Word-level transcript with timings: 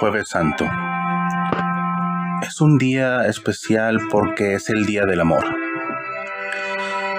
Jueves 0.00 0.30
Santo. 0.30 0.66
Es 2.40 2.62
un 2.62 2.78
día 2.78 3.26
especial 3.26 4.00
porque 4.10 4.54
es 4.54 4.70
el 4.70 4.86
Día 4.86 5.04
del 5.04 5.20
Amor. 5.20 5.44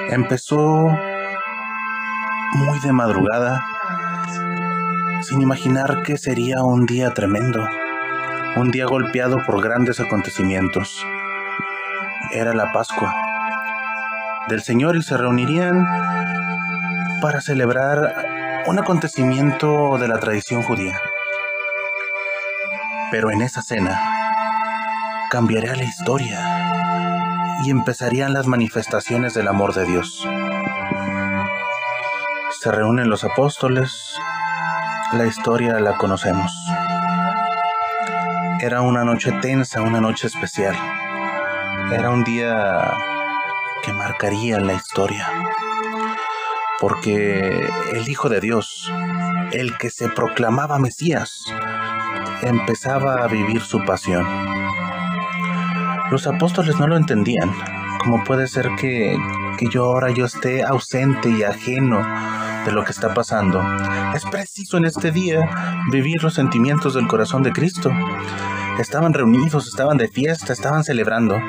Empezó 0.10 0.90
muy 2.56 2.80
de 2.84 2.92
madrugada, 2.92 3.64
sin 5.22 5.44
imaginar 5.44 6.02
que 6.02 6.18
sería 6.18 6.64
un 6.64 6.88
día 6.88 7.14
tremendo, 7.14 7.64
un 8.56 8.72
día 8.72 8.88
golpeado 8.88 9.38
por 9.46 9.62
grandes 9.62 10.00
acontecimientos. 10.00 11.06
Era 12.32 12.56
la 12.56 12.72
Pascua 12.72 13.14
del 14.50 14.64
Señor 14.64 14.96
y 14.96 15.04
se 15.04 15.18
reunirían 15.18 15.86
para 17.22 17.42
celebrar 17.42 18.26
un 18.66 18.80
acontecimiento 18.80 20.00
de 20.00 20.08
la 20.08 20.18
tradición 20.18 20.64
judía. 20.64 21.00
Pero 23.12 23.30
en 23.30 23.42
esa 23.42 23.62
cena 23.62 24.00
cambiaría 25.30 25.76
la 25.76 25.84
historia 25.84 26.40
y 27.64 27.70
empezarían 27.70 28.34
las 28.34 28.48
manifestaciones 28.48 29.34
del 29.34 29.50
amor 29.50 29.74
de 29.74 29.86
Dios. 29.86 30.28
Se 32.62 32.72
reúnen 32.72 33.10
los 33.10 33.24
apóstoles, 33.24 34.16
la 35.14 35.26
historia 35.26 35.80
la 35.80 35.98
conocemos. 35.98 36.52
Era 38.62 38.82
una 38.82 39.04
noche 39.04 39.32
tensa, 39.42 39.82
una 39.82 40.00
noche 40.00 40.28
especial. 40.28 40.76
Era 41.92 42.12
un 42.12 42.24
día 42.24 42.94
que 43.84 43.92
marcaría 43.92 44.60
la 44.60 44.74
historia. 44.74 45.28
Porque 46.80 47.70
el 47.94 48.08
Hijo 48.08 48.30
de 48.30 48.40
Dios, 48.40 48.92
el 49.52 49.78
que 49.78 49.90
se 49.90 50.10
proclamaba 50.10 50.80
Mesías, 50.80 51.44
empezaba 52.44 53.24
a 53.24 53.28
vivir 53.28 53.62
su 53.62 53.84
pasión. 53.86 54.26
Los 56.10 56.28
apóstoles 56.28 56.78
no 56.80 56.88
lo 56.88 56.98
entendían. 56.98 57.52
¿Cómo 58.04 58.24
puede 58.24 58.48
ser 58.48 58.70
que, 58.80 59.18
que 59.58 59.68
yo 59.72 59.86
ahora 59.86 60.10
yo 60.12 60.26
esté 60.26 60.64
ausente 60.64 61.30
y 61.30 61.44
ajeno 61.44 62.06
de 62.66 62.72
lo 62.72 62.84
que 62.84 62.92
está 62.92 63.14
pasando? 63.14 63.64
Es 64.16 64.26
preciso 64.26 64.78
en 64.78 64.86
este 64.86 65.12
día 65.12 65.50
vivir 65.92 66.24
los 66.24 66.34
sentimientos 66.34 66.96
del 66.96 67.08
corazón 67.08 67.44
de 67.44 67.52
Cristo. 67.52 67.92
Estaban 68.80 69.14
reunidos, 69.14 69.68
estaban 69.68 69.98
de 69.98 70.08
fiesta, 70.08 70.54
estaban 70.54 70.84
celebrando, 70.84 71.40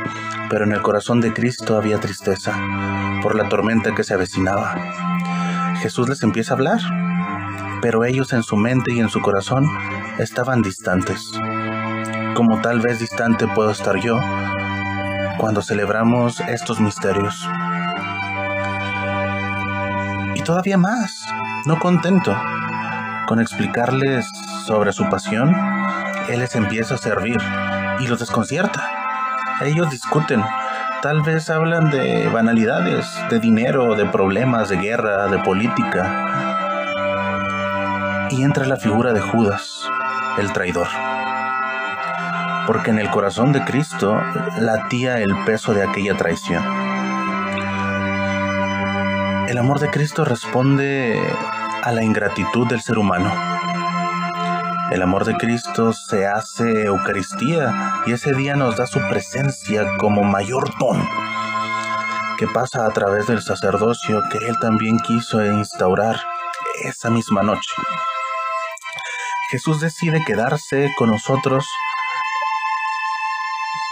pero 0.51 0.65
en 0.65 0.73
el 0.73 0.83
corazón 0.83 1.21
de 1.21 1.33
Cristo 1.33 1.77
había 1.77 1.99
tristeza 1.99 2.53
por 3.23 3.35
la 3.35 3.49
tormenta 3.49 3.95
que 3.95 4.05
se 4.05 4.15
avecinaba. 4.15 4.77
Jesús 5.81 6.09
les 6.09 6.23
empieza 6.23 6.53
a 6.53 6.57
hablar, 6.57 6.81
pero 7.81 8.05
ellos 8.05 8.33
en 8.33 8.43
su 8.43 8.57
mente 8.57 8.93
y 8.93 9.01
en 9.01 9.09
su 9.09 9.21
corazón 9.21 9.67
estaban 10.19 10.63
distantes, 10.63 11.21
como 12.35 12.61
tal 12.61 12.81
vez 12.81 12.99
distante 12.99 13.47
puedo 13.49 13.71
estar 13.71 13.97
yo 13.97 14.21
cuando 15.39 15.63
celebramos 15.63 16.41
estos 16.41 16.81
misterios. 16.81 17.49
Y 20.35 20.43
todavía 20.43 20.79
más, 20.79 21.27
no 21.67 21.79
contento 21.79 22.37
con 23.27 23.41
explicarles 23.41 24.27
sobre 24.67 24.93
su 24.93 25.09
pasión, 25.09 25.55
Él 26.29 26.41
les 26.41 26.55
empieza 26.55 26.95
a 26.95 26.99
servir 26.99 27.39
y 28.01 28.07
los 28.07 28.19
desconcierta. 28.19 28.89
Ellos 29.63 29.91
discuten, 29.91 30.43
tal 31.03 31.23
vez 31.23 31.49
hablan 31.51 31.91
de 31.91 32.29
banalidades, 32.29 33.07
de 33.31 33.39
dinero, 33.41 33.95
de 33.95 34.07
problemas, 34.07 34.69
de 34.69 34.77
guerra, 34.77 35.29
de 35.29 35.39
política. 35.39 36.29
Y 38.31 38.43
entra 38.43 38.67
la 38.67 38.77
figura 38.77 39.13
de 39.13 39.21
Judas, 39.21 39.89
el 40.39 40.53
traidor. 40.53 40.89
Porque 42.67 42.91
en 42.91 42.99
el 42.99 43.11
corazón 43.11 43.53
de 43.53 43.65
Cristo 43.65 44.21
latía 44.59 45.19
el 45.21 45.37
peso 45.45 45.75
de 45.75 45.83
aquella 45.83 46.17
traición. 46.17 46.63
El 49.49 49.59
amor 49.59 49.81
de 49.81 49.91
Cristo 49.91 50.25
responde 50.25 51.21
a 51.83 51.93
la 51.93 52.03
ingratitud 52.03 52.67
del 52.69 52.81
ser 52.81 52.99
humano. 52.99 53.33
El 54.91 55.03
amor 55.03 55.25
de 55.25 55.37
Cristo 55.37 55.93
se 55.93 56.27
hace 56.27 56.85
Eucaristía 56.85 58.03
y 58.07 58.13
ese 58.13 58.35
día 58.35 58.57
nos 58.57 58.77
da 58.77 58.87
su 58.87 59.01
presencia 59.09 59.87
como 59.99 60.23
mayor 60.23 60.71
don 60.79 61.03
que 62.43 62.49
pasa 62.49 62.87
a 62.87 62.91
través 62.91 63.29
del 63.29 63.41
sacerdocio 63.41 64.21
que 64.29 64.39
Él 64.39 64.59
también 64.59 64.99
quiso 64.99 65.45
instaurar 65.45 66.21
esa 66.83 67.09
misma 67.09 67.45
noche. 67.45 67.71
Jesús 69.53 69.81
decide 69.81 70.25
quedarse 70.25 70.95
con 70.97 71.11
nosotros 71.11 71.69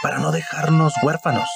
para 0.02 0.16
no 0.16 0.30
dejarnos 0.30 0.94
huérfanos. 1.02 1.50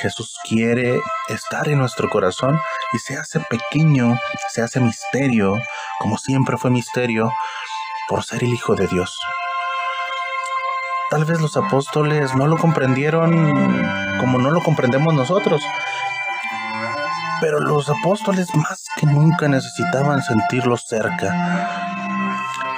Jesús 0.00 0.36
quiere 0.42 1.00
estar 1.28 1.68
en 1.68 1.78
nuestro 1.78 2.10
corazón 2.10 2.58
y 2.92 2.98
se 2.98 3.16
hace 3.16 3.38
pequeño, 3.38 4.18
se 4.52 4.62
hace 4.62 4.80
misterio, 4.80 5.56
como 6.00 6.18
siempre 6.18 6.56
fue 6.56 6.72
misterio, 6.72 7.30
por 8.08 8.24
ser 8.24 8.42
el 8.42 8.52
Hijo 8.52 8.74
de 8.74 8.88
Dios. 8.88 9.16
Tal 11.08 11.24
vez 11.24 11.40
los 11.40 11.56
apóstoles 11.56 12.34
no 12.34 12.48
lo 12.48 12.58
comprendieron 12.58 13.30
como 14.18 14.38
no 14.38 14.50
lo 14.50 14.64
comprendemos 14.64 15.14
nosotros, 15.14 15.62
pero 17.40 17.60
los 17.60 17.88
apóstoles 17.88 18.52
más 18.56 18.84
que 18.96 19.06
nunca 19.06 19.46
necesitaban 19.46 20.24
sentirlo 20.24 20.76
cerca, 20.76 22.01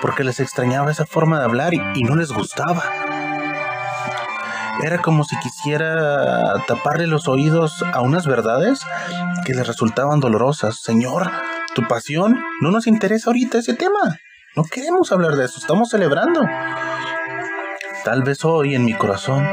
porque 0.04 0.22
les 0.22 0.38
extrañaba 0.38 0.90
esa 0.90 1.06
forma 1.06 1.38
de 1.38 1.46
hablar 1.46 1.72
y, 1.72 2.02
no 2.02 2.14
les 2.14 2.30
gustaba. 2.30 2.82
Era 4.82 5.00
como 5.00 5.24
si 5.24 5.34
quisiera 5.38 6.62
taparle 6.66 7.06
los 7.06 7.26
oídos 7.26 7.82
a 7.94 8.02
unas 8.02 8.26
verdades 8.26 8.80
que 9.46 9.54
les 9.54 9.66
resultaban 9.66 10.20
dolorosas. 10.20 10.82
Señor, 10.82 11.30
tu 11.74 11.88
pasión 11.88 12.38
no 12.60 12.70
nos 12.70 12.86
interesa 12.86 13.30
ahorita 13.30 13.56
ese 13.56 13.72
tema. 13.72 14.18
No 14.54 14.64
queremos 14.64 15.10
hablar 15.10 15.36
de 15.36 15.46
eso, 15.46 15.58
estamos 15.58 15.88
celebrando. 15.88 16.42
Tal 18.04 18.24
vez 18.24 18.44
hoy 18.44 18.74
en 18.74 18.84
mi 18.84 18.92
corazón 18.92 19.48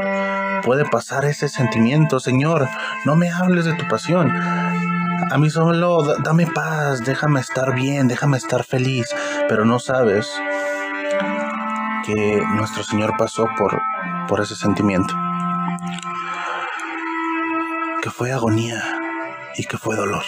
puede 0.62 0.84
pasar 0.84 1.24
ese 1.24 1.48
sentimiento, 1.48 2.20
Señor, 2.20 2.68
no 3.06 3.16
me 3.16 3.30
hables 3.30 3.64
de 3.64 3.72
tu 3.72 3.88
pasión. 3.88 4.30
A 5.30 5.38
mí 5.38 5.50
solo 5.50 6.02
dame 6.22 6.46
paz, 6.46 7.00
déjame 7.04 7.40
estar 7.40 7.74
bien, 7.74 8.08
déjame 8.08 8.36
estar 8.36 8.64
feliz, 8.64 9.06
pero 9.48 9.64
no 9.64 9.78
sabes 9.78 10.30
que 12.04 12.42
nuestro 12.54 12.82
Señor 12.82 13.14
pasó 13.16 13.46
por, 13.56 13.80
por 14.28 14.40
ese 14.40 14.56
sentimiento. 14.56 15.14
Que 18.02 18.10
fue 18.10 18.32
agonía 18.32 18.82
y 19.56 19.64
que 19.64 19.78
fue 19.78 19.96
dolor. 19.96 20.24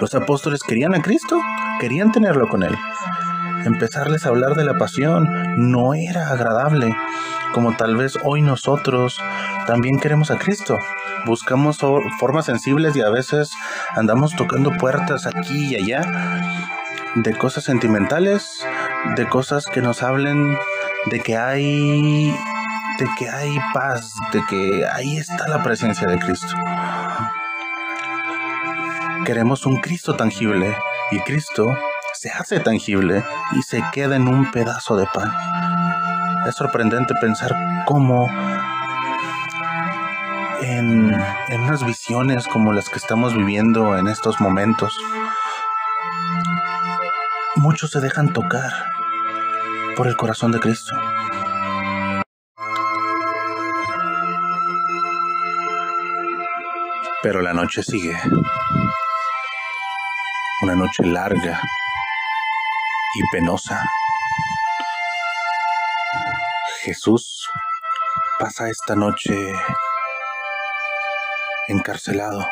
Los 0.00 0.14
apóstoles 0.14 0.62
querían 0.62 0.94
a 0.94 1.02
Cristo, 1.02 1.40
querían 1.80 2.12
tenerlo 2.12 2.48
con 2.48 2.62
Él, 2.62 2.76
empezarles 3.64 4.24
a 4.24 4.30
hablar 4.30 4.54
de 4.54 4.64
la 4.64 4.78
pasión 4.78 5.28
no 5.56 5.94
era 5.94 6.28
agradable, 6.30 6.94
como 7.52 7.76
tal 7.76 7.96
vez 7.96 8.18
hoy 8.24 8.42
nosotros 8.42 9.20
también 9.68 9.98
queremos 9.98 10.30
a 10.30 10.38
Cristo. 10.38 10.78
Buscamos 11.26 11.78
formas 12.18 12.46
sensibles 12.46 12.96
y 12.96 13.02
a 13.02 13.10
veces 13.10 13.52
andamos 13.94 14.34
tocando 14.34 14.72
puertas 14.72 15.26
aquí 15.26 15.74
y 15.74 15.76
allá 15.76 16.00
de 17.14 17.36
cosas 17.36 17.64
sentimentales, 17.64 18.66
de 19.14 19.28
cosas 19.28 19.66
que 19.66 19.82
nos 19.82 20.02
hablen 20.02 20.56
de 21.10 21.20
que 21.20 21.36
hay 21.36 22.34
de 22.98 23.06
que 23.18 23.28
hay 23.28 23.58
paz, 23.74 24.14
de 24.32 24.42
que 24.48 24.86
ahí 24.90 25.18
está 25.18 25.46
la 25.48 25.62
presencia 25.62 26.08
de 26.08 26.18
Cristo. 26.18 26.54
Queremos 29.26 29.66
un 29.66 29.82
Cristo 29.82 30.16
tangible 30.16 30.74
y 31.10 31.20
Cristo 31.20 31.76
se 32.14 32.30
hace 32.30 32.58
tangible 32.60 33.22
y 33.52 33.60
se 33.60 33.84
queda 33.92 34.16
en 34.16 34.28
un 34.28 34.50
pedazo 34.50 34.96
de 34.96 35.06
pan. 35.12 35.30
Es 36.48 36.54
sorprendente 36.54 37.14
pensar 37.20 37.54
cómo 37.84 38.30
en, 40.68 41.14
unas 41.62 41.84
visiones 41.84 42.46
como 42.46 42.72
las 42.72 42.88
que 42.88 42.98
estamos 42.98 43.34
viviendo 43.34 43.96
en 43.96 44.08
estos 44.08 44.40
momentos, 44.40 44.94
muchos 47.56 47.90
se 47.90 48.00
dejan 48.00 48.32
tocar 48.32 48.70
por 49.96 50.06
el 50.06 50.16
corazón 50.16 50.52
de 50.52 50.60
Cristo. 50.60 50.94
Pero 57.22 57.42
la 57.42 57.52
noche 57.52 57.82
sigue. 57.82 58.16
Una 60.62 60.74
noche 60.74 61.04
larga 61.04 61.60
y 63.14 63.22
penosa. 63.32 63.88
Jesús 66.82 67.48
pasa 68.38 68.68
esta 68.68 68.94
noche 68.94 69.52
encarcelado, 71.68 72.46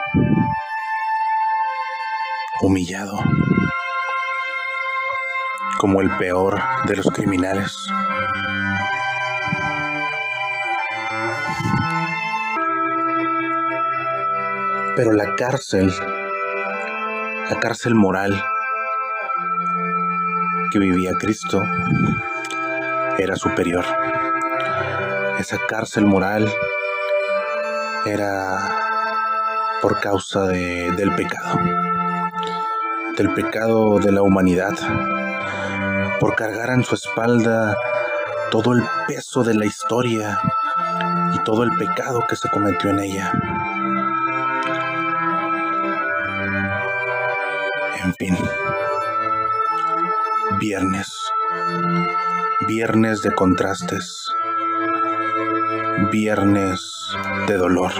humillado, 2.60 3.18
como 5.78 6.02
el 6.02 6.10
peor 6.18 6.60
de 6.86 6.96
los 6.96 7.06
criminales. 7.06 7.74
Pero 14.94 15.12
la 15.12 15.34
cárcel, 15.34 15.92
la 17.50 17.58
cárcel 17.58 17.94
moral 17.94 18.42
que 20.70 20.78
vivía 20.78 21.12
Cristo, 21.18 21.62
era 23.18 23.36
superior. 23.36 23.84
Esa 25.38 25.58
cárcel 25.68 26.04
moral 26.04 26.52
era 28.04 28.86
por 29.86 30.00
causa 30.00 30.48
del 30.48 31.14
pecado, 31.14 31.60
del 33.16 33.32
pecado 33.34 34.00
de 34.00 34.10
la 34.10 34.20
humanidad, 34.20 34.74
por 36.18 36.34
cargar 36.34 36.70
en 36.70 36.82
su 36.82 36.96
espalda 36.96 37.76
todo 38.50 38.72
el 38.72 38.82
peso 39.06 39.44
de 39.44 39.54
la 39.54 39.64
historia 39.64 40.40
y 41.34 41.38
todo 41.44 41.62
el 41.62 41.70
pecado 41.76 42.24
que 42.28 42.34
se 42.34 42.50
cometió 42.50 42.90
en 42.90 42.98
ella. 42.98 43.30
En 48.04 48.12
fin, 48.14 48.36
viernes, 50.58 51.06
viernes 52.66 53.22
de 53.22 53.30
contrastes, 53.30 54.26
viernes 56.10 56.92
de 57.46 57.56
dolor. 57.56 57.92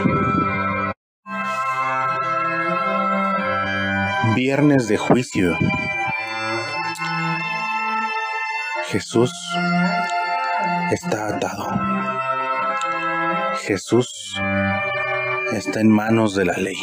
Viernes 4.37 4.87
de 4.87 4.99
juicio. 4.99 5.57
Jesús 8.89 9.33
está 10.93 11.29
atado. 11.29 11.67
Jesús 13.63 14.39
está 15.55 15.81
en 15.81 15.91
manos 15.91 16.35
de 16.35 16.45
la 16.45 16.53
ley. 16.59 16.77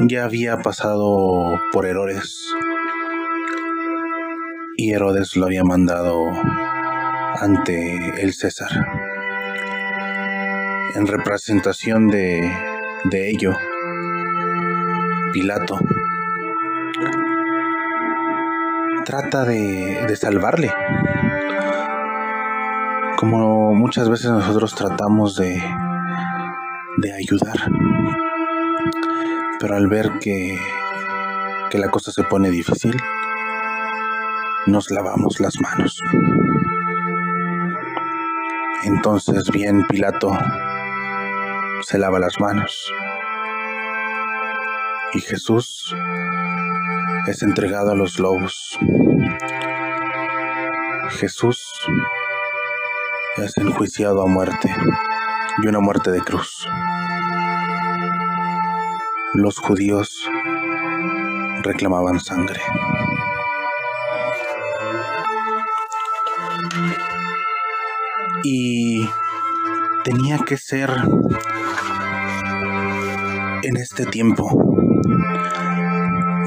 Ya 0.00 0.24
había 0.24 0.58
pasado 0.58 1.60
por 1.70 1.86
Herodes 1.86 2.36
y 4.76 4.90
Herodes 4.90 5.36
lo 5.36 5.46
había 5.46 5.62
mandado 5.62 6.28
ante 7.40 8.20
el 8.20 8.34
César. 8.34 9.13
En 10.94 11.08
representación 11.08 12.06
de, 12.08 12.56
de 13.04 13.30
ello, 13.30 13.52
Pilato 15.32 15.80
trata 19.04 19.44
de, 19.44 20.16
salvarle. 20.16 20.72
Como 23.16 23.74
muchas 23.74 24.08
veces 24.08 24.30
nosotros 24.30 24.74
tratamos 24.74 25.36
de, 25.36 25.62
de 26.98 27.12
ayudar. 27.12 27.56
Pero 29.58 29.74
al 29.74 29.88
ver 29.88 30.18
que, 30.20 30.58
que 31.70 31.78
la 31.78 31.90
cosa 31.90 32.12
se 32.12 32.22
pone 32.22 32.50
difícil, 32.50 32.96
nos 34.66 34.90
lavamos 34.92 35.40
las 35.40 35.60
manos. 35.60 36.00
Entonces 38.84 39.50
bien 39.50 39.86
Pilato 39.86 40.30
se 41.86 41.98
lava 41.98 42.18
las 42.18 42.40
manos 42.40 42.92
y 45.14 45.20
Jesús 45.20 45.94
es 47.28 47.42
entregado 47.42 47.92
a 47.92 47.94
los 47.94 48.18
lobos. 48.18 48.78
Jesús 51.10 51.72
es 53.36 53.56
enjuiciado 53.58 54.22
a 54.22 54.26
muerte 54.26 54.74
y 55.62 55.66
una 55.68 55.78
muerte 55.80 56.10
de 56.10 56.20
cruz. 56.20 56.66
Los 59.34 59.58
judíos 59.58 60.28
reclamaban 61.62 62.18
sangre. 62.18 62.60
Y 68.42 69.08
tenía 70.02 70.38
que 70.38 70.56
ser 70.56 70.90
en 73.64 73.78
este 73.78 74.04
tiempo 74.04 74.46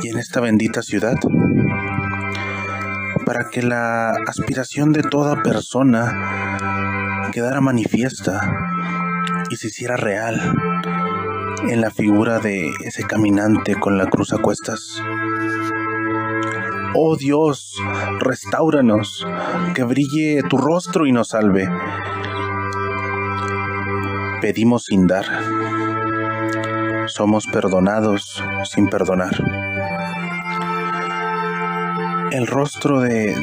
y 0.03 0.09
en 0.09 0.19
esta 0.19 0.39
bendita 0.39 0.83
ciudad 0.83 1.15
para 3.25 3.49
que 3.49 3.63
la 3.63 4.11
aspiración 4.27 4.93
de 4.93 5.01
toda 5.01 5.41
persona 5.41 7.29
quedara 7.31 7.59
manifiesta 7.59 8.39
y 9.49 9.55
se 9.55 9.67
hiciera 9.67 9.97
real 9.97 10.39
en 11.67 11.81
la 11.81 11.89
figura 11.89 12.37
de 12.37 12.71
ese 12.85 13.03
caminante 13.03 13.75
con 13.75 13.97
la 13.97 14.05
cruz 14.05 14.31
a 14.33 14.37
cuestas. 14.37 15.01
Oh 16.93 17.17
Dios, 17.17 17.75
restauranos, 18.19 19.25
que 19.73 19.83
brille 19.83 20.43
tu 20.47 20.57
rostro 20.57 21.07
y 21.07 21.11
nos 21.11 21.29
salve. 21.29 21.67
Pedimos 24.39 24.85
sin 24.85 25.07
dar. 25.07 25.25
Somos 27.07 27.47
perdonados 27.47 28.43
sin 28.63 28.87
perdonar. 28.87 29.33
El 32.31 32.45
rostro 32.47 33.01
de, 33.01 33.35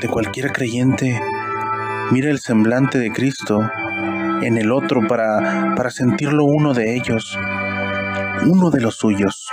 de 0.00 0.08
cualquier 0.08 0.52
creyente 0.52 1.20
mira 2.10 2.30
el 2.30 2.40
semblante 2.40 2.98
de 2.98 3.10
Cristo 3.12 3.68
en 4.42 4.58
el 4.58 4.72
otro 4.72 5.06
para, 5.06 5.74
para 5.76 5.90
sentirlo 5.90 6.44
uno 6.44 6.74
de 6.74 6.96
ellos, 6.96 7.38
uno 8.46 8.70
de 8.70 8.80
los 8.80 8.96
suyos. 8.96 9.48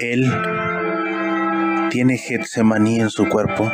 Él 0.00 0.30
tiene 1.90 2.18
Getsemaní 2.18 3.00
en 3.00 3.10
su 3.10 3.28
cuerpo, 3.28 3.70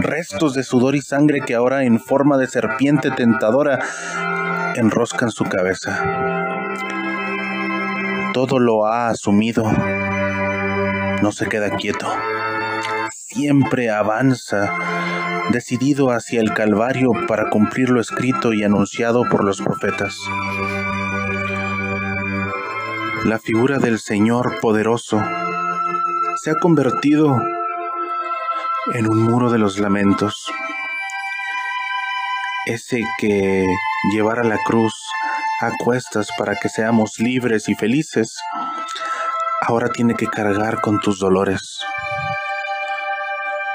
restos 0.00 0.54
de 0.54 0.62
sudor 0.62 0.94
y 0.94 1.00
sangre 1.00 1.40
que 1.40 1.54
ahora 1.54 1.84
en 1.84 2.00
forma 2.00 2.36
de 2.38 2.46
serpiente 2.46 3.10
tentadora 3.10 3.80
enroscan 4.76 5.30
su 5.30 5.44
cabeza. 5.44 6.04
Todo 8.32 8.58
lo 8.58 8.86
ha 8.86 9.08
asumido, 9.08 9.64
no 11.22 11.32
se 11.32 11.48
queda 11.48 11.70
quieto, 11.70 12.06
siempre 13.10 13.90
avanza, 13.90 14.72
decidido 15.50 16.10
hacia 16.10 16.40
el 16.40 16.52
Calvario 16.52 17.10
para 17.26 17.48
cumplir 17.48 17.88
lo 17.88 18.00
escrito 18.00 18.52
y 18.52 18.62
anunciado 18.62 19.24
por 19.24 19.44
los 19.44 19.62
profetas. 19.62 20.18
La 23.24 23.38
figura 23.38 23.78
del 23.78 23.98
Señor 23.98 24.60
poderoso 24.60 25.20
se 26.36 26.50
ha 26.50 26.54
convertido 26.54 27.40
en 28.94 29.08
un 29.08 29.22
muro 29.22 29.50
de 29.50 29.58
los 29.58 29.78
lamentos. 29.78 30.34
Ese 32.66 33.02
que 33.18 33.64
llevar 34.12 34.38
a 34.40 34.44
la 34.44 34.58
cruz 34.64 34.94
a 35.60 35.70
cuestas 35.82 36.28
para 36.38 36.54
que 36.60 36.68
seamos 36.68 37.18
libres 37.18 37.68
y 37.68 37.74
felices, 37.74 38.36
ahora 39.62 39.88
tiene 39.88 40.14
que 40.14 40.26
cargar 40.26 40.80
con 40.80 41.00
tus 41.00 41.18
dolores. 41.18 41.78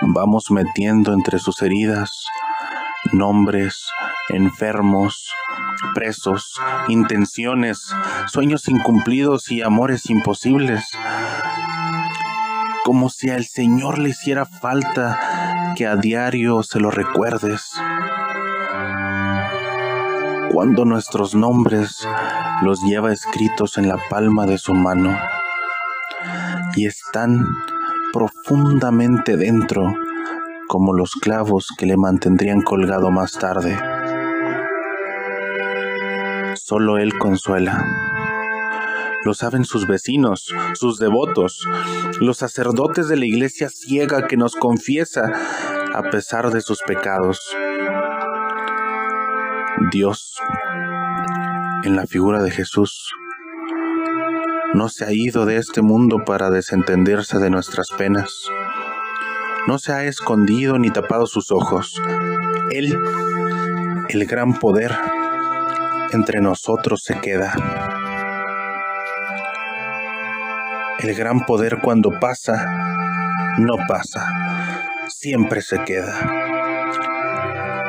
Vamos 0.02 0.46
metiendo 0.50 1.14
entre 1.14 1.40
sus 1.40 1.62
heridas 1.62 2.12
nombres, 3.12 3.88
enfermos, 4.30 5.34
presos, 5.94 6.60
intenciones, 6.88 7.80
sueños 8.28 8.68
incumplidos 8.68 9.52
y 9.52 9.62
amores 9.62 10.10
imposibles. 10.10 10.86
Como 12.84 13.10
si 13.10 13.30
al 13.30 13.46
Señor 13.46 14.00
le 14.00 14.10
hiciera 14.10 14.46
falta 14.46 15.74
que 15.76 15.88
a 15.88 15.96
diario 15.96 16.64
se 16.64 16.80
lo 16.80 16.92
recuerdes 16.92 17.72
cuando 20.54 20.84
nuestros 20.84 21.34
nombres 21.34 22.06
los 22.62 22.82
lleva 22.82 23.14
escritos 23.14 23.78
en 23.78 23.88
la 23.88 23.98
palma 24.10 24.46
de 24.46 24.58
su 24.58 24.74
mano 24.74 25.18
y 26.76 26.88
están 26.88 27.48
profundamente 28.12 29.38
dentro 29.38 29.94
como 30.68 30.94
los 30.94 31.14
clavos 31.14 31.68
que 31.78 31.86
le 31.86 31.98
mantendrían 31.98 32.62
colgado 32.62 33.12
más 33.12 33.34
tarde. 33.34 33.78
Solo 36.56 36.98
Él 36.98 37.18
consuela. 37.18 38.11
Lo 39.24 39.34
saben 39.34 39.66
sus 39.66 39.88
vecinos, 39.88 40.52
sus 40.74 40.98
devotos, 40.98 41.68
los 42.20 42.38
sacerdotes 42.38 43.08
de 43.08 43.18
la 43.18 43.26
iglesia 43.26 43.70
ciega 43.70 44.28
que 44.28 44.38
nos 44.38 44.56
confiesa 44.56 45.32
a 45.94 46.04
pesar 46.10 46.52
de 46.52 46.62
sus 46.62 46.82
pecados. 46.82 47.40
Dios, 49.92 50.38
en 51.84 51.96
la 51.96 52.08
figura 52.08 52.42
de 52.42 52.52
Jesús, 52.52 53.12
no 54.74 54.90
se 54.90 55.06
ha 55.06 55.12
ido 55.12 55.46
de 55.46 55.58
este 55.58 55.82
mundo 55.82 56.24
para 56.26 56.50
desentenderse 56.50 57.40
de 57.40 57.50
nuestras 57.50 57.90
penas. 57.98 58.48
no 59.68 59.78
se 59.78 59.94
ha 59.94 60.06
escondido 60.06 60.80
ni 60.80 60.90
tapado 60.90 61.28
sus 61.28 61.52
ojos. 61.52 62.02
Él, 62.72 62.98
el 64.10 64.26
gran 64.26 64.58
poder, 64.58 64.98
entre 66.12 66.42
nosotros 66.42 67.04
se 67.04 67.20
queda. 67.20 67.91
El 71.02 71.16
gran 71.16 71.46
poder 71.46 71.80
cuando 71.82 72.20
pasa, 72.20 72.68
no 73.58 73.76
pasa, 73.88 74.32
siempre 75.08 75.62
se 75.62 75.84
queda 75.84 76.42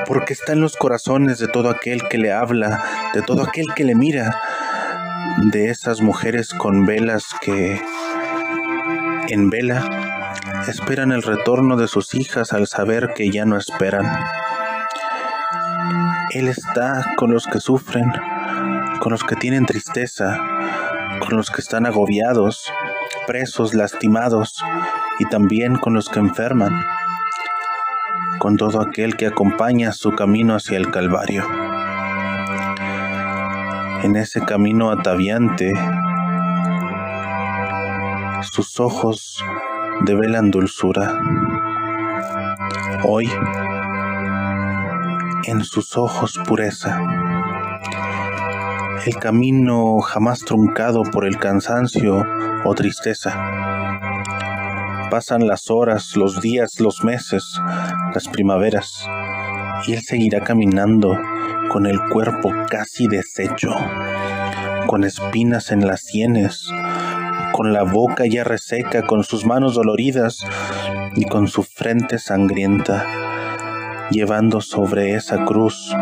porque 0.06 0.32
está 0.34 0.52
en 0.52 0.60
los 0.60 0.76
corazones 0.76 1.38
de 1.38 1.48
todo 1.48 1.70
aquel 1.70 2.06
que 2.08 2.18
le 2.18 2.32
habla, 2.32 2.84
de 3.14 3.22
todo 3.22 3.42
aquel 3.42 3.66
que 3.74 3.84
le 3.84 3.94
mira, 3.94 4.38
de 5.38 5.70
esas 5.70 6.00
mujeres 6.02 6.52
con 6.52 6.84
velas 6.84 7.24
que 7.40 7.80
en 9.28 9.48
vela 9.48 9.88
esperan 10.68 11.12
el 11.12 11.22
retorno 11.22 11.76
de 11.76 11.88
sus 11.88 12.14
hijas 12.14 12.52
al 12.52 12.66
saber 12.66 13.14
que 13.14 13.30
ya 13.30 13.44
no 13.44 13.56
esperan. 13.56 14.06
Él 16.30 16.48
está 16.48 17.06
con 17.16 17.32
los 17.32 17.46
que 17.46 17.60
sufren, 17.60 18.12
con 19.00 19.12
los 19.12 19.24
que 19.24 19.36
tienen 19.36 19.66
tristeza, 19.66 20.38
con 21.20 21.36
los 21.36 21.50
que 21.50 21.60
están 21.60 21.86
agobiados, 21.86 22.70
presos, 23.26 23.74
lastimados 23.74 24.56
y 25.18 25.24
también 25.26 25.76
con 25.76 25.94
los 25.94 26.08
que 26.08 26.20
enferman 26.20 26.72
con 28.42 28.56
todo 28.56 28.80
aquel 28.80 29.16
que 29.16 29.28
acompaña 29.28 29.92
su 29.92 30.16
camino 30.16 30.56
hacia 30.56 30.76
el 30.76 30.90
Calvario. 30.90 31.44
En 34.02 34.16
ese 34.16 34.40
camino 34.44 34.90
ataviante, 34.90 35.72
sus 38.50 38.80
ojos 38.80 39.44
develan 40.00 40.50
dulzura. 40.50 41.20
Hoy, 43.04 43.30
en 45.44 45.62
sus 45.62 45.96
ojos 45.96 46.40
pureza. 46.44 47.00
El 49.06 49.16
camino 49.18 50.00
jamás 50.00 50.40
truncado 50.40 51.04
por 51.04 51.26
el 51.26 51.38
cansancio 51.38 52.26
o 52.64 52.74
tristeza 52.74 53.62
Pasan 55.12 55.46
las 55.46 55.70
horas, 55.70 56.16
los 56.16 56.40
días, 56.40 56.80
los 56.80 57.04
meses, 57.04 57.60
las 58.14 58.28
primaveras, 58.28 59.06
y 59.86 59.92
él 59.92 60.00
seguirá 60.00 60.40
caminando 60.40 61.18
con 61.70 61.84
el 61.84 62.00
cuerpo 62.08 62.50
casi 62.70 63.08
deshecho, 63.08 63.74
con 64.86 65.04
espinas 65.04 65.70
en 65.70 65.86
las 65.86 66.00
sienes, 66.00 66.66
con 67.52 67.74
la 67.74 67.82
boca 67.82 68.24
ya 68.24 68.42
reseca, 68.42 69.06
con 69.06 69.22
sus 69.22 69.44
manos 69.44 69.74
doloridas 69.74 70.38
y 71.14 71.26
con 71.26 71.46
su 71.46 71.62
frente 71.62 72.18
sangrienta, 72.18 73.04
llevando 74.10 74.62
sobre 74.62 75.14
esa 75.14 75.44
cruz 75.44 75.94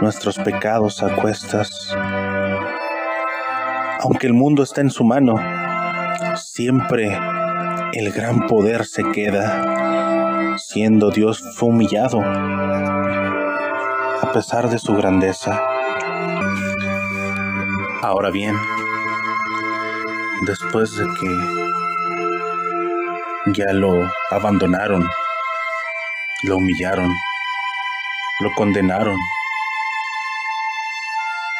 nuestros 0.00 0.36
pecados 0.38 1.00
a 1.04 1.14
cuestas. 1.14 1.94
Aunque 4.00 4.26
el 4.26 4.32
mundo 4.32 4.64
está 4.64 4.80
en 4.80 4.90
su 4.90 5.04
mano, 5.04 5.36
siempre 6.36 7.18
el 7.92 8.12
gran 8.12 8.46
poder 8.46 8.84
se 8.84 9.10
queda, 9.12 10.56
siendo 10.58 11.10
Dios 11.10 11.42
fue 11.56 11.70
humillado 11.70 12.20
a 14.22 14.30
pesar 14.32 14.68
de 14.68 14.78
su 14.78 14.94
grandeza. 14.94 15.60
Ahora 18.02 18.30
bien, 18.30 18.54
después 20.46 20.94
de 20.96 21.06
que 21.20 21.28
ya 23.54 23.72
lo 23.72 24.10
abandonaron, 24.30 25.08
lo 26.44 26.56
humillaron, 26.58 27.08
lo 28.40 28.52
condenaron, 28.54 29.16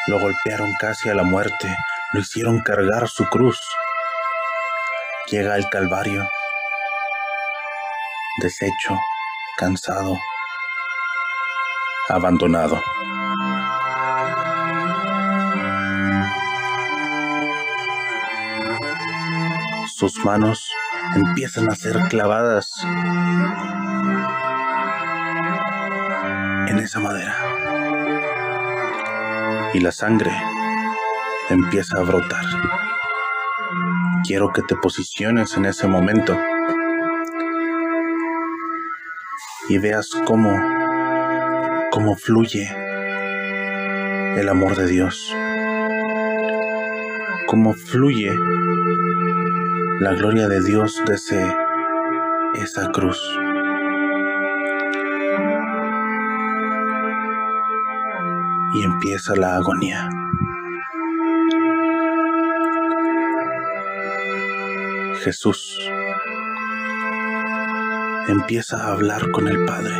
lo 0.07 0.19
golpearon 0.19 0.71
casi 0.79 1.09
a 1.09 1.15
la 1.15 1.23
muerte, 1.23 1.67
lo 2.13 2.19
hicieron 2.19 2.61
cargar 2.61 3.07
su 3.09 3.25
cruz 3.25 3.59
llega 5.29 5.55
al 5.55 5.67
Calvario, 5.69 6.27
deshecho, 8.41 8.97
cansado, 9.57 10.17
abandonado. 12.09 12.81
Sus 19.87 20.23
manos 20.23 20.71
empiezan 21.15 21.69
a 21.71 21.75
ser 21.75 21.97
clavadas 22.09 22.71
en 26.67 26.77
esa 26.77 26.99
madera. 26.99 27.35
Y 29.73 29.79
la 29.81 29.91
sangre 29.91 30.31
empieza 31.49 31.97
a 31.97 32.03
brotar 32.03 32.86
quiero 34.27 34.51
que 34.51 34.61
te 34.61 34.75
posiciones 34.75 35.55
en 35.55 35.65
ese 35.65 35.87
momento 35.87 36.37
y 39.69 39.77
veas 39.77 40.09
cómo, 40.25 40.53
cómo 41.91 42.17
fluye 42.17 42.69
el 44.35 44.49
amor 44.49 44.75
de 44.75 44.87
Dios, 44.87 45.33
cómo 47.47 47.73
fluye 47.73 48.37
la 50.01 50.13
gloria 50.13 50.49
de 50.49 50.61
Dios 50.61 51.01
desde 51.05 51.41
esa 52.55 52.91
cruz. 52.91 53.17
Y 58.73 58.83
empieza 58.83 59.35
la 59.37 59.55
agonía. 59.55 60.09
Jesús 65.27 65.77
empieza 68.29 68.77
a 68.77 68.93
hablar 68.93 69.29
con 69.31 69.49
el 69.49 69.65
Padre. 69.65 69.93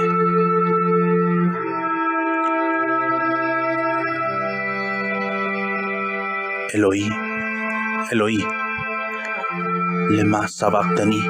Eloí, 6.71 7.09
Eloí, 8.09 8.47
lema 10.11 10.47
sabachthani. 10.47 11.21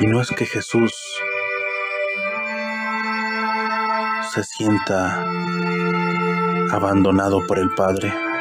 Y 0.00 0.06
no 0.08 0.20
es 0.20 0.30
que 0.30 0.46
Jesús 0.46 0.92
se 4.34 4.42
sienta 4.42 5.24
abandonado 6.72 7.46
por 7.46 7.60
el 7.60 7.70
Padre 7.76 8.31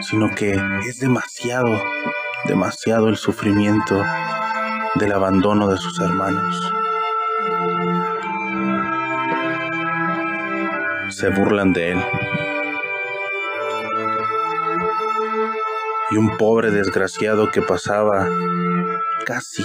sino 0.00 0.34
que 0.34 0.52
es 0.86 0.98
demasiado, 0.98 1.80
demasiado 2.46 3.08
el 3.08 3.16
sufrimiento 3.16 4.04
del 4.94 5.12
abandono 5.12 5.68
de 5.68 5.76
sus 5.76 6.00
hermanos. 6.00 6.72
Se 11.10 11.30
burlan 11.30 11.72
de 11.72 11.92
él. 11.92 11.98
Y 16.10 16.16
un 16.16 16.36
pobre 16.36 16.70
desgraciado 16.70 17.50
que 17.50 17.60
pasaba 17.60 18.28
casi 19.26 19.64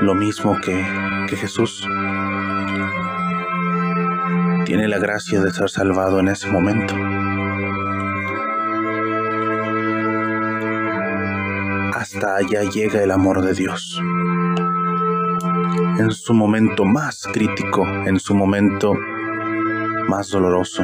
lo 0.00 0.14
mismo 0.14 0.58
que, 0.60 0.86
que 1.28 1.36
Jesús 1.36 1.86
tiene 4.64 4.88
la 4.88 4.98
gracia 4.98 5.40
de 5.40 5.50
ser 5.50 5.68
salvado 5.68 6.20
en 6.20 6.28
ese 6.28 6.48
momento. 6.48 6.94
Hasta 12.18 12.34
allá 12.34 12.68
llega 12.68 13.00
el 13.00 13.12
amor 13.12 13.42
de 13.42 13.54
Dios. 13.54 14.02
En 16.00 16.10
su 16.10 16.34
momento 16.34 16.84
más 16.84 17.24
crítico, 17.32 17.86
en 17.86 18.18
su 18.18 18.34
momento 18.34 18.92
más 20.08 20.28
doloroso, 20.30 20.82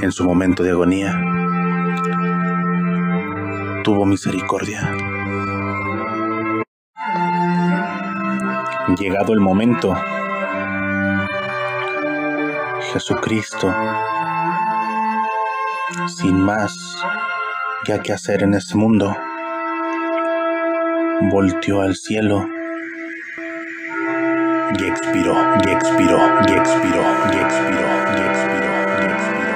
en 0.00 0.12
su 0.12 0.24
momento 0.24 0.62
de 0.62 0.70
agonía, 0.70 1.20
tuvo 3.82 4.06
misericordia. 4.06 4.94
Llegado 8.96 9.32
el 9.32 9.40
momento, 9.40 9.92
Jesucristo, 12.92 13.74
sin 16.06 16.40
más 16.40 16.96
que 17.86 17.92
hay 17.92 18.00
que 18.00 18.12
hacer 18.12 18.42
en 18.42 18.54
este 18.54 18.74
mundo. 18.74 19.16
Volteó 21.30 21.82
al 21.82 21.94
cielo 21.94 22.44
y 24.76 24.84
expiró, 24.84 25.36
y 25.64 25.70
expiró, 25.70 26.18
y 26.48 26.52
expiró, 26.52 27.02
y 27.30 27.36
expiró, 27.36 27.86
y 28.12 28.18
expiró, 28.18 28.66
y 28.90 29.04
expiró. 29.04 29.46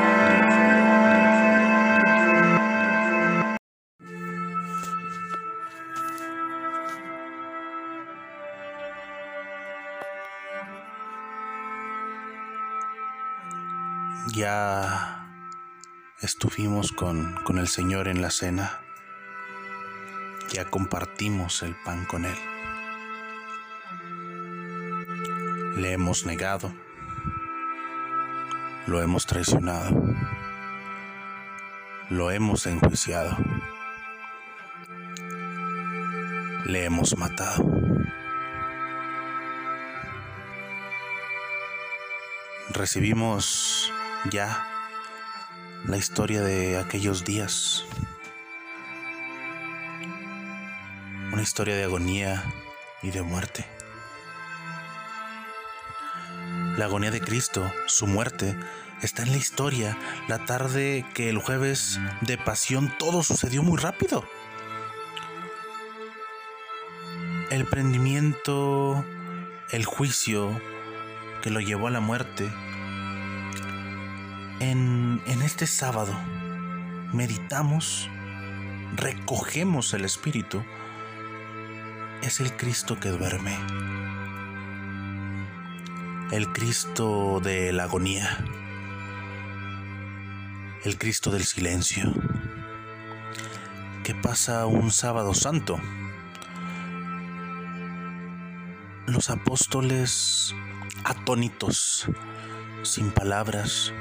Ya 14.32 15.19
estuvimos 16.20 16.92
con, 16.92 17.34
con 17.44 17.58
el 17.58 17.68
Señor 17.68 18.08
en 18.08 18.20
la 18.20 18.30
cena. 18.30 18.80
Ya 20.52 20.64
compartimos 20.64 21.62
el 21.62 21.74
pan 21.74 22.04
con 22.04 22.24
Él. 22.24 22.36
Le 25.76 25.92
hemos 25.92 26.26
negado. 26.26 26.72
Lo 28.86 29.00
hemos 29.00 29.26
traicionado. 29.26 30.02
Lo 32.10 32.30
hemos 32.30 32.66
enjuiciado. 32.66 33.36
Le 36.66 36.84
hemos 36.84 37.16
matado. 37.16 37.64
Recibimos 42.72 43.92
ya 44.30 44.69
la 45.86 45.96
historia 45.96 46.42
de 46.42 46.78
aquellos 46.78 47.24
días. 47.24 47.84
Una 51.32 51.42
historia 51.42 51.76
de 51.76 51.84
agonía 51.84 52.44
y 53.02 53.10
de 53.10 53.22
muerte. 53.22 53.64
La 56.76 56.84
agonía 56.86 57.10
de 57.10 57.20
Cristo, 57.20 57.70
su 57.86 58.06
muerte, 58.06 58.56
está 59.02 59.22
en 59.22 59.32
la 59.32 59.38
historia. 59.38 59.96
La 60.28 60.44
tarde 60.44 61.04
que 61.14 61.28
el 61.28 61.38
jueves 61.38 61.98
de 62.20 62.38
pasión 62.38 62.92
todo 62.98 63.22
sucedió 63.22 63.62
muy 63.62 63.78
rápido. 63.78 64.24
El 67.50 67.66
prendimiento, 67.66 69.04
el 69.70 69.84
juicio 69.84 70.60
que 71.42 71.50
lo 71.50 71.60
llevó 71.60 71.88
a 71.88 71.90
la 71.90 72.00
muerte. 72.00 72.50
En, 74.60 75.22
este 75.42 75.66
sábado 75.66 76.12
meditamos, 77.14 78.10
recogemos 78.94 79.94
el 79.94 80.04
Espíritu. 80.04 80.62
Es 82.22 82.40
el 82.40 82.54
Cristo 82.56 83.00
que 83.00 83.08
duerme 83.08 83.56
el 86.30 86.52
Cristo 86.52 87.40
de 87.42 87.72
la 87.72 87.84
agonía, 87.84 88.38
el 90.84 90.96
Cristo 90.96 91.30
del 91.30 91.44
silencio, 91.44 92.12
que 94.04 94.14
pasa 94.14 94.66
un 94.66 94.92
sábado 94.92 95.34
santo. 95.34 95.80
Los 99.06 99.30
apóstoles 99.30 100.54
atónitos, 101.02 102.06
sin 102.82 103.10
palabras, 103.10 103.92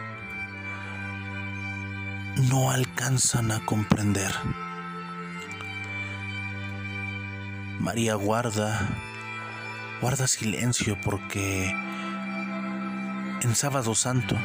no 2.39 2.71
alcanzan 2.71 3.51
a 3.51 3.65
comprender. 3.65 4.31
María 7.79 8.15
guarda, 8.15 8.87
guarda 10.01 10.27
silencio 10.27 10.97
porque 11.03 11.69
en 13.41 13.55
sábado 13.55 13.95
santo, 13.95 14.37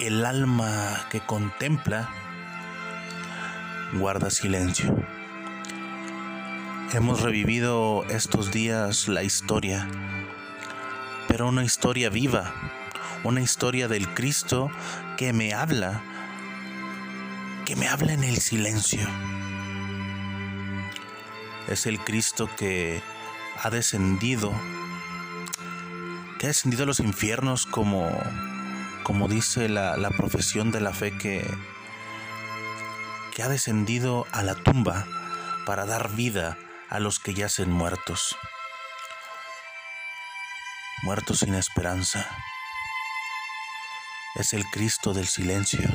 el 0.00 0.24
alma 0.24 1.06
que 1.10 1.20
contempla 1.20 2.10
guarda 3.94 4.30
silencio. 4.30 4.94
Hemos 6.92 7.22
revivido 7.22 8.04
estos 8.08 8.52
días 8.52 9.08
la 9.08 9.22
historia, 9.22 9.88
pero 11.28 11.48
una 11.48 11.64
historia 11.64 12.10
viva, 12.10 12.54
una 13.24 13.40
historia 13.40 13.88
del 13.88 14.08
Cristo 14.14 14.70
que 15.16 15.32
me 15.32 15.54
habla, 15.54 16.02
que 17.64 17.76
me 17.76 17.88
habla 17.88 18.12
en 18.12 18.24
el 18.24 18.38
silencio. 18.38 19.06
Es 21.68 21.86
el 21.86 21.98
Cristo 22.00 22.50
que 22.56 23.02
ha 23.62 23.70
descendido 23.70 24.52
que 26.38 26.46
ha 26.46 26.48
descendido 26.48 26.82
a 26.82 26.86
los 26.86 27.00
infiernos 27.00 27.64
como, 27.64 28.10
como 29.02 29.28
dice 29.28 29.68
la, 29.68 30.10
profesión 30.16 30.72
de 30.72 30.80
la 30.80 30.92
fe 30.92 31.16
que, 31.16 31.48
que 33.34 33.42
ha 33.42 33.48
descendido 33.48 34.26
a 34.32 34.42
la 34.42 34.54
tumba 34.54 35.06
para 35.64 35.86
dar 35.86 36.10
vida 36.10 36.58
a 36.90 37.00
los 37.00 37.18
que 37.18 37.34
yacen 37.34 37.70
muertos, 37.70 38.36
muertos 41.02 41.38
sin 41.38 41.54
esperanza. 41.54 42.28
Es 44.34 44.52
el 44.52 44.64
Cristo 44.64 45.14
del 45.14 45.28
silencio, 45.28 45.88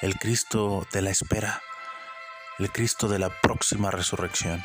el 0.00 0.18
Cristo 0.18 0.86
de 0.90 1.02
la 1.02 1.10
espera, 1.10 1.62
el 2.58 2.72
Cristo 2.72 3.08
de 3.08 3.18
la 3.18 3.28
próxima 3.28 3.90
resurrección. 3.90 4.62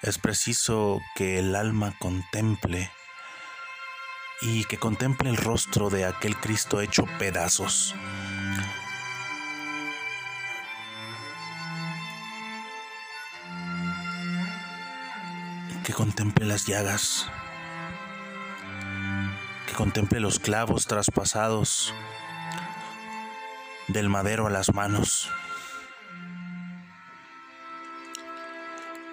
Es 0.00 0.16
preciso 0.16 0.98
que 1.14 1.38
el 1.38 1.54
alma 1.54 1.94
contemple 1.98 2.90
y 4.40 4.64
que 4.64 4.78
contemple 4.78 5.28
el 5.28 5.36
rostro 5.36 5.90
de 5.90 6.06
aquel 6.06 6.36
Cristo 6.38 6.80
hecho 6.80 7.04
pedazos. 7.18 7.94
Que 15.84 15.92
contemple 15.92 16.46
las 16.46 16.64
llagas, 16.64 17.30
que 19.66 19.74
contemple 19.74 20.20
los 20.20 20.38
clavos 20.38 20.86
traspasados 20.86 21.92
del 23.88 24.08
madero 24.08 24.46
a 24.46 24.50
las 24.50 24.72
manos. 24.74 25.30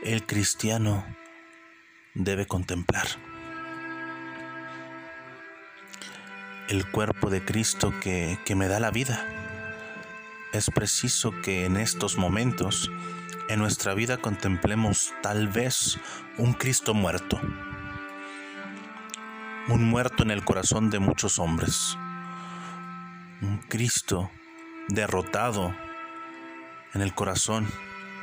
El 0.04 0.26
cristiano 0.26 1.06
debe 2.14 2.46
contemplar. 2.46 3.08
el 6.74 6.90
cuerpo 6.90 7.30
de 7.30 7.44
Cristo 7.44 7.94
que, 8.02 8.38
me 8.56 8.68
da 8.68 8.80
la 8.80 8.92
vida. 8.92 9.28
Es 10.54 10.70
preciso 10.70 11.32
que 11.44 11.66
en 11.66 11.78
estos 11.78 12.18
momentos 12.18 12.92
en 13.50 13.60
nuestra 13.60 13.94
vida 13.94 14.18
contemplemos 14.18 15.14
tal 15.22 15.48
vez 15.48 16.00
un 16.38 16.54
Cristo 16.54 16.94
muerto, 16.94 17.40
un 19.68 19.84
muerto 19.84 20.24
en 20.24 20.32
el 20.32 20.44
corazón 20.44 20.90
de 20.90 21.00
muchos 21.00 21.40
hombres, 21.40 21.98
un 23.42 23.58
Cristo 23.70 24.30
derrotado 24.90 25.74
en 26.94 27.02
el 27.02 27.14
corazón 27.14 27.68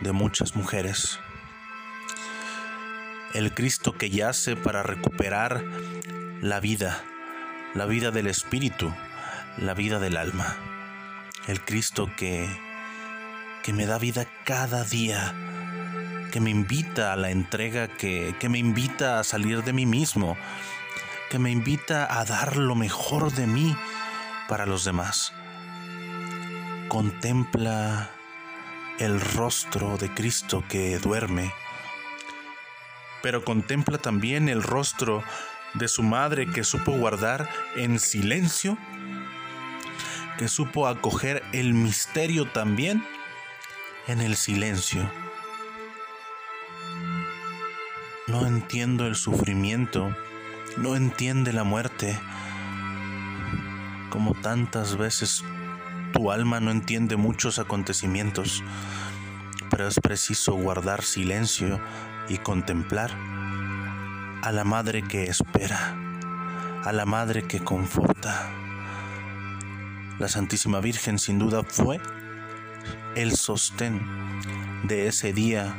de 0.01 0.13
muchas 0.13 0.57
mujeres, 0.57 1.19
el 3.35 3.55
Cristo 3.55 3.93
que 3.93 4.11
yace 4.11 4.57
para 4.57 4.83
recuperar 4.83 5.65
la 6.41 6.61
vida 6.61 7.05
la 7.75 7.87
vida 7.87 8.11
del 8.11 8.27
espíritu, 8.27 8.93
la 9.57 9.75
vida 9.75 9.99
del 10.01 10.17
alma. 10.17 10.57
El 11.47 11.61
Cristo 11.61 12.11
que, 12.17 12.49
que 13.63 13.73
me 13.73 13.87
da 13.87 13.99
vida 13.99 14.27
cada 14.45 14.85
día, 14.85 15.35
que 16.33 16.41
me 16.41 16.51
invita 16.51 17.13
a 17.13 17.17
la 17.17 17.31
entrega, 17.31 17.89
que, 17.89 18.35
que 18.39 18.49
me 18.49 18.59
invita 18.59 19.21
a 19.21 19.25
salir 19.25 19.63
de 19.63 19.73
mí 19.73 19.87
mismo, 19.87 20.37
que 21.31 21.39
me 21.39 21.53
invita 21.53 22.19
a 22.19 22.25
dar 22.25 22.57
lo 22.57 22.75
mejor 22.75 23.33
de 23.33 23.47
mí 23.47 23.77
para 24.49 24.67
los 24.67 24.85
demás. 24.85 25.33
Contempla 26.89 28.11
el 28.99 29.21
rostro 29.21 29.97
de 29.97 30.13
Cristo 30.13 30.65
que 30.69 30.99
duerme, 30.99 31.55
pero 33.23 33.45
contempla 33.45 33.99
también 33.99 34.49
el 34.49 34.63
rostro 34.63 35.23
de 35.75 35.87
su 35.87 36.03
madre 36.03 36.47
que 36.51 36.65
supo 36.65 36.93
guardar 36.93 37.49
en 37.77 38.01
silencio, 38.01 38.77
que 40.37 40.49
supo 40.49 40.89
acoger 40.89 41.45
el 41.53 41.75
misterio 41.75 42.51
también 42.51 43.07
en 44.09 44.21
el 44.21 44.35
silencio. 44.35 45.09
No 48.27 48.47
entiendo 48.47 49.07
el 49.07 49.15
sufrimiento, 49.15 50.13
no 50.77 50.97
entiende 50.97 51.53
la 51.53 51.65
muerte, 51.65 52.19
como 54.11 54.35
tantas 54.35 54.97
veces 54.97 55.45
tu 56.13 56.31
alma 56.31 56.61
no 56.61 56.71
entiende 56.71 57.17
muchos 57.17 57.59
acontecimientos, 57.59 58.63
pero 59.71 59.87
es 59.87 60.01
preciso 60.01 60.55
guardar 60.55 61.03
silencio 61.03 61.81
y 62.29 62.39
contemplar 62.39 63.11
a 64.43 64.53
la 64.53 64.65
madre 64.65 65.03
que 65.03 65.25
espera, 65.25 65.97
a 66.85 66.93
la 66.93 67.07
madre 67.07 67.47
que 67.47 67.61
conforta. 67.61 68.51
La 70.19 70.29
Santísima 70.29 70.81
Virgen 70.81 71.19
sin 71.19 71.39
duda 71.39 71.63
fue 71.63 72.01
el 73.17 73.33
sostén 73.37 74.01
de 74.85 75.07
ese 75.07 75.33
día, 75.33 75.75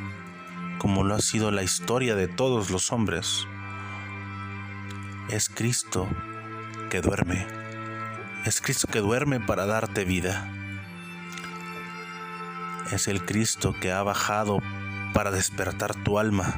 como 0.79 1.03
lo 1.03 1.15
ha 1.15 1.21
sido 1.21 1.51
la 1.51 1.63
historia 1.63 2.15
de 2.15 2.27
todos 2.27 2.69
los 2.69 2.91
hombres. 2.91 3.47
Es 5.31 5.47
Cristo 5.47 6.09
que 6.89 6.99
duerme. 6.99 7.47
Es 8.43 8.59
Cristo 8.59 8.89
que 8.91 8.99
duerme 8.99 9.39
para 9.39 9.65
darte 9.65 10.03
vida. 10.03 10.51
Es 12.91 13.07
el 13.07 13.23
Cristo 13.23 13.73
que 13.79 13.93
ha 13.93 14.03
bajado 14.03 14.59
para 15.13 15.31
despertar 15.31 15.95
tu 15.95 16.19
alma. 16.19 16.53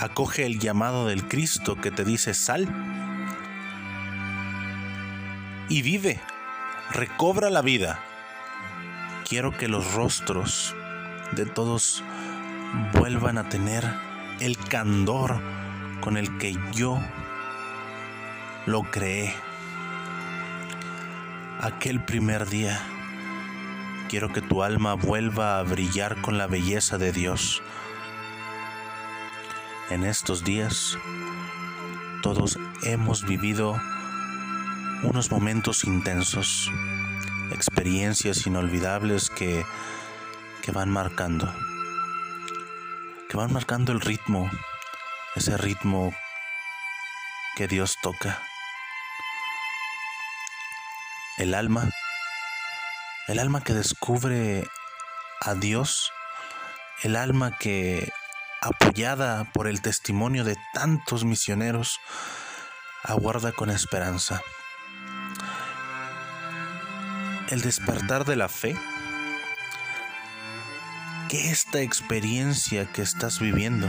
Acoge 0.00 0.46
el 0.46 0.58
llamado 0.58 1.06
del 1.06 1.28
Cristo 1.28 1.80
que 1.80 1.92
te 1.92 2.04
dice 2.04 2.34
sal 2.34 2.66
y 5.68 5.82
vive, 5.82 6.20
recobra 6.90 7.50
la 7.50 7.62
vida. 7.62 8.00
Quiero 9.28 9.56
que 9.56 9.68
los 9.68 9.94
rostros 9.94 10.74
de 11.36 11.46
todos 11.46 12.02
vuelvan 12.94 13.38
a 13.38 13.48
tener 13.48 13.84
el 14.40 14.58
candor 14.58 15.61
con 16.02 16.16
el 16.16 16.36
que 16.36 16.58
yo 16.72 17.00
lo 18.66 18.82
creé. 18.82 19.34
Aquel 21.60 22.04
primer 22.04 22.48
día, 22.48 22.82
quiero 24.10 24.32
que 24.32 24.42
tu 24.42 24.64
alma 24.64 24.94
vuelva 24.94 25.58
a 25.58 25.62
brillar 25.62 26.20
con 26.20 26.36
la 26.36 26.48
belleza 26.48 26.98
de 26.98 27.12
Dios. 27.12 27.62
En 29.90 30.04
estos 30.04 30.42
días, 30.42 30.98
todos 32.20 32.58
hemos 32.82 33.24
vivido 33.24 33.80
unos 35.04 35.30
momentos 35.30 35.84
intensos, 35.84 36.70
experiencias 37.52 38.44
inolvidables 38.46 39.30
que, 39.30 39.64
que 40.62 40.72
van 40.72 40.90
marcando, 40.90 41.52
que 43.28 43.36
van 43.36 43.52
marcando 43.52 43.92
el 43.92 44.00
ritmo, 44.00 44.50
ese 45.34 45.56
ritmo 45.56 46.14
que 47.56 47.68
Dios 47.68 47.96
toca. 48.02 48.42
El 51.38 51.54
alma, 51.54 51.90
el 53.28 53.38
alma 53.38 53.62
que 53.62 53.72
descubre 53.72 54.68
a 55.40 55.54
Dios, 55.54 56.12
el 57.02 57.16
alma 57.16 57.56
que, 57.58 58.12
apoyada 58.60 59.44
por 59.52 59.66
el 59.66 59.80
testimonio 59.80 60.44
de 60.44 60.56
tantos 60.74 61.24
misioneros, 61.24 61.98
aguarda 63.02 63.52
con 63.52 63.70
esperanza. 63.70 64.42
El 67.48 67.62
despertar 67.62 68.24
de 68.24 68.36
la 68.36 68.48
fe, 68.48 68.76
que 71.28 71.50
esta 71.50 71.80
experiencia 71.80 72.86
que 72.92 73.02
estás 73.02 73.40
viviendo 73.40 73.88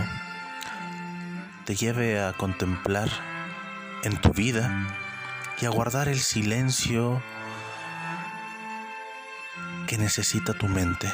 te 1.65 1.75
lleve 1.75 2.21
a 2.21 2.33
contemplar 2.33 3.09
en 4.03 4.19
tu 4.19 4.33
vida 4.33 4.87
y 5.61 5.65
a 5.65 5.69
guardar 5.69 6.09
el 6.09 6.19
silencio 6.19 7.21
que 9.87 9.97
necesita 9.97 10.53
tu 10.53 10.67
mente. 10.67 11.11